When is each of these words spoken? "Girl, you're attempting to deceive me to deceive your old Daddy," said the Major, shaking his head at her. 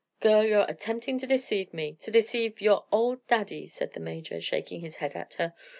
"Girl, 0.19 0.43
you're 0.43 0.65
attempting 0.67 1.19
to 1.19 1.27
deceive 1.27 1.75
me 1.75 1.93
to 1.99 2.09
deceive 2.09 2.59
your 2.59 2.85
old 2.91 3.27
Daddy," 3.27 3.67
said 3.67 3.93
the 3.93 3.99
Major, 3.99 4.41
shaking 4.41 4.81
his 4.81 4.95
head 4.95 5.13
at 5.15 5.35
her. 5.35 5.53